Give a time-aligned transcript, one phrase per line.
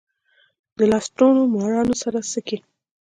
[0.77, 2.59] د لستوڼو مارانو سره څه کئ.